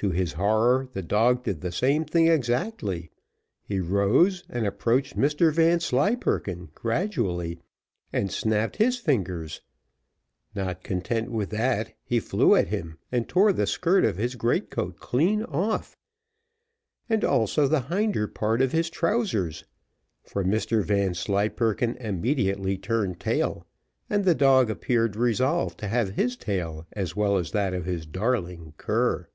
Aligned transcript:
To 0.00 0.10
his 0.10 0.34
horror, 0.34 0.88
the 0.92 1.02
dog 1.02 1.42
did 1.42 1.60
the 1.60 1.72
same 1.72 2.04
thing 2.04 2.28
exactly: 2.28 3.10
he 3.64 3.80
rose, 3.80 4.44
and 4.48 4.64
approached 4.64 5.16
Mr 5.16 5.52
Vanslyperken 5.52 6.68
gradually, 6.72 7.58
and 8.12 8.30
snapped 8.30 8.76
his 8.76 8.96
fingers: 8.98 9.60
not 10.54 10.84
content 10.84 11.32
with 11.32 11.50
that, 11.50 11.94
he 12.04 12.20
flew 12.20 12.54
at 12.54 12.68
him, 12.68 12.96
and 13.10 13.28
tore 13.28 13.52
the 13.52 13.66
skirt 13.66 14.04
of 14.04 14.18
his 14.18 14.36
great 14.36 14.70
coat 14.70 15.00
clean 15.00 15.42
off, 15.42 15.96
and 17.08 17.24
also 17.24 17.66
the 17.66 17.80
hinder 17.88 18.28
part 18.28 18.62
of 18.62 18.70
his 18.70 18.88
trousers 18.90 19.64
for 20.22 20.44
Mr 20.44 20.84
Vanslyperken 20.84 21.96
immediately 21.96 22.78
turned 22.78 23.18
tail, 23.18 23.66
and 24.08 24.24
the 24.24 24.36
dog 24.36 24.70
appeared 24.70 25.16
resolved 25.16 25.76
to 25.80 25.88
have 25.88 26.10
his 26.10 26.36
tail 26.36 26.86
as 26.92 27.16
well 27.16 27.36
as 27.36 27.50
that 27.50 27.74
of 27.74 27.84
his 27.84 28.06
darling 28.06 28.74
cur. 28.76 29.26